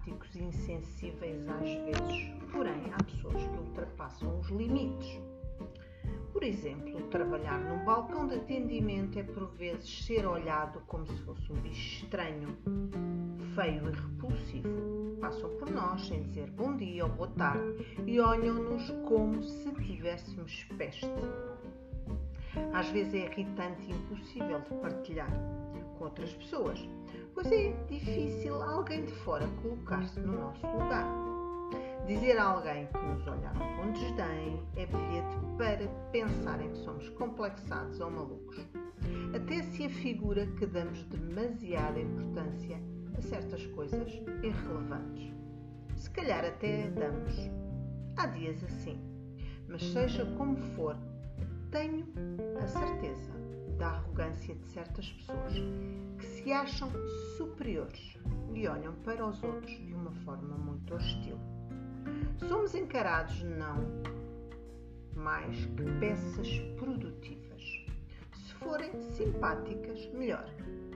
[0.00, 5.20] apáticos e insensíveis às vezes, porém há pessoas que ultrapassam os limites.
[6.32, 11.52] Por exemplo, trabalhar num balcão de atendimento é por vezes ser olhado como se fosse
[11.52, 12.56] um bicho estranho,
[13.54, 15.18] feio e repulsivo.
[15.20, 20.64] Passam por nós sem dizer bom dia ou boa tarde e olham-nos como se tivéssemos
[20.78, 21.10] peste.
[22.72, 25.30] Às vezes é irritante e impossível de partilhar
[25.98, 26.80] com outras pessoas,
[27.34, 31.06] pois é difícil alguém de fora colocar-se no nosso lugar.
[32.06, 38.00] Dizer a alguém que nos olharam com desdém é bilhete para pensarem que somos complexados
[38.00, 38.66] ou malucos.
[39.34, 42.80] Até se afigura que damos demasiada importância
[43.16, 45.32] a certas coisas irrelevantes.
[45.96, 47.34] Se calhar até damos.
[48.16, 48.98] Há dias assim.
[49.68, 50.96] Mas seja como for,
[51.70, 52.04] tenho
[52.60, 53.32] a certeza
[53.80, 55.54] da arrogância de certas pessoas
[56.18, 56.90] que se acham
[57.38, 58.18] superiores
[58.52, 61.38] e olham para os outros de uma forma muito hostil.
[62.46, 63.78] Somos encarados não
[65.16, 67.62] mais que peças produtivas.
[68.34, 70.46] Se forem simpáticas, melhor,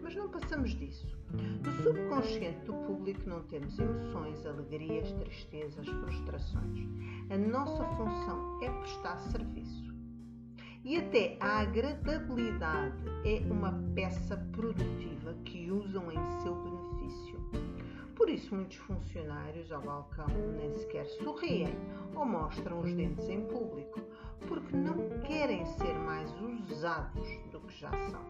[0.03, 1.07] mas não passamos disso.
[1.33, 6.87] No subconsciente do público não temos emoções, alegrias, tristezas, frustrações.
[7.31, 9.94] A nossa função é prestar serviço.
[10.85, 17.41] E até a agradabilidade é uma peça produtiva que usam em seu benefício.
[18.15, 20.27] Por isso, muitos funcionários ao balcão
[20.59, 21.75] nem sequer sorriem
[22.15, 23.99] ou mostram os dentes em público,
[24.47, 26.31] porque não querem ser mais
[26.69, 28.21] usados do que já são.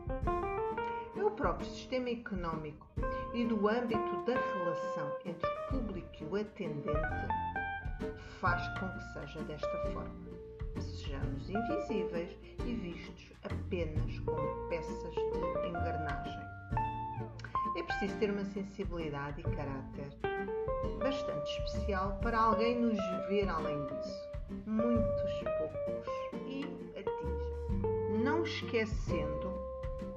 [1.17, 2.87] É o próprio sistema económico
[3.35, 6.99] e do âmbito da relação entre o público e o atendente
[8.41, 10.34] faz com que seja desta forma.
[10.81, 16.39] Sejamos invisíveis e vistos apenas como peças de engrenagem.
[17.77, 20.09] É preciso ter uma sensibilidade e caráter
[20.99, 22.99] bastante especial para alguém nos
[23.29, 24.29] ver além disso.
[24.67, 26.09] Muitos poucos
[26.47, 26.65] e
[26.99, 28.23] atinge.
[28.23, 29.53] Não esquecendo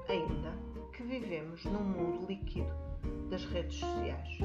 [0.07, 0.53] ainda
[0.93, 2.71] que vivemos num mundo líquido
[3.29, 4.39] das redes sociais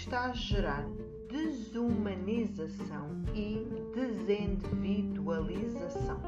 [0.00, 0.84] está a gerar
[1.28, 6.18] desumanização e desindividualização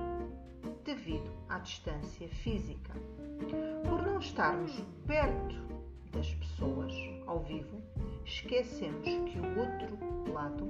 [0.84, 2.92] devido à distância física.
[3.88, 5.56] Por não estarmos perto
[6.12, 6.92] das pessoas
[7.26, 7.80] ao vivo,
[8.26, 9.96] esquecemos que o outro
[10.30, 10.68] lado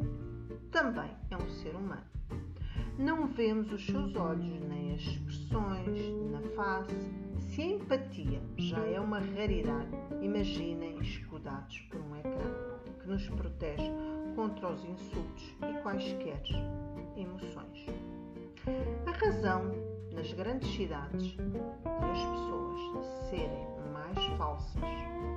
[0.71, 2.07] também é um ser humano.
[2.99, 6.95] Não vemos os seus olhos, nem as expressões na face.
[7.41, 12.62] Se a empatia já é uma raridade, imaginem escudados por um ecrã
[13.03, 13.91] que nos protege
[14.35, 16.43] contra os insultos e quaisquer
[17.17, 17.87] emoções.
[19.07, 19.71] A razão
[20.13, 24.83] nas grandes cidades das pessoas serem mais falsas,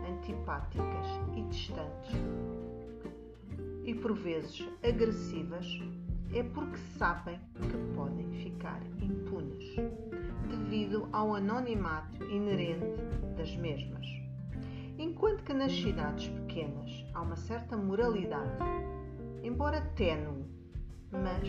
[0.07, 2.15] antipáticas e distantes
[3.85, 5.67] e por vezes agressivas
[6.33, 9.75] é porque sabem que podem ficar impunes
[10.49, 12.99] devido ao anonimato inerente
[13.37, 14.24] das mesmas.
[14.97, 18.63] Enquanto que nas cidades pequenas há uma certa moralidade,
[19.43, 20.45] embora ténue,
[21.11, 21.47] mas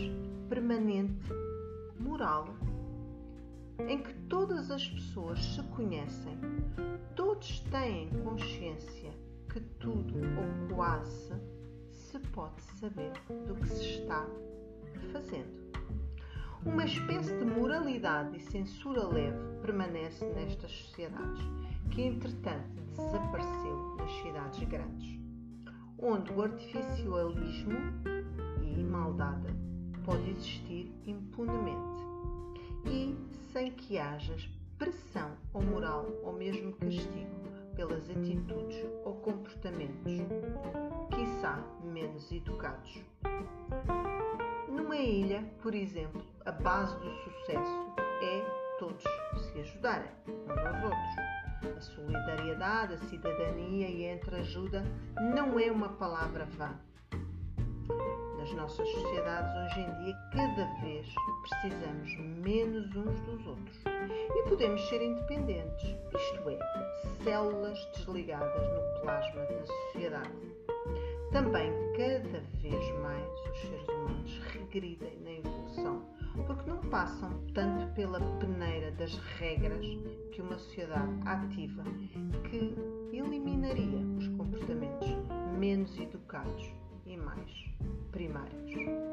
[0.48, 1.30] permanente,
[1.98, 2.46] moral
[3.88, 6.36] em que todas as pessoas se conhecem,
[7.14, 9.12] todos têm consciência
[9.52, 11.34] que tudo ou quase
[11.90, 13.12] se pode saber
[13.46, 14.26] do que se está
[15.12, 15.65] fazendo.
[16.64, 21.42] Uma espécie de moralidade e censura leve permanece nestas sociedades,
[21.90, 25.20] que entretanto desapareceu nas cidades grandes,
[25.98, 27.78] onde o artificialismo
[28.62, 29.54] e maldade
[30.04, 32.06] pode existir impunemente
[32.86, 33.16] e
[33.52, 34.36] sem que haja
[34.78, 40.12] pressão ou moral ou mesmo castigo pelas atitudes ou comportamentos,
[41.14, 43.02] quiçá menos educados.
[44.96, 49.02] Numa ilha, por exemplo, a base do sucesso é todos
[49.42, 51.76] se ajudarem uns aos outros.
[51.76, 54.82] A solidariedade, a cidadania e a entreajuda
[55.34, 56.74] não é uma palavra vã
[58.38, 61.06] nas nossas sociedades hoje em dia, cada vez
[61.42, 63.76] precisamos menos uns dos outros
[64.34, 70.65] e podemos ser independentes, isto é, células desligadas no plasma da sociedade.
[71.36, 76.02] Também, cada vez mais, os seres humanos regridem na evolução,
[76.46, 79.86] porque não passam tanto pela peneira das regras
[80.32, 81.84] que uma sociedade ativa
[82.48, 82.74] que
[83.14, 85.10] eliminaria os comportamentos
[85.58, 86.72] menos educados
[87.04, 87.50] e mais
[88.12, 89.05] primários.